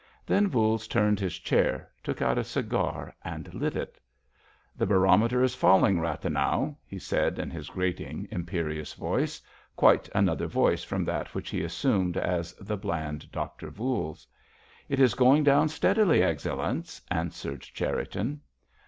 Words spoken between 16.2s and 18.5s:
Excellenz," answered Cherriton.